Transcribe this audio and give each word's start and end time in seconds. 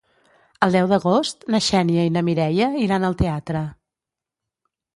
El 0.67 0.71
deu 0.75 0.87
d'agost 0.91 1.45
na 1.55 1.59
Xènia 1.67 2.07
i 2.09 2.13
na 2.15 2.25
Mireia 2.31 2.71
iran 2.87 3.07
al 3.11 3.21
teatre. 3.23 3.65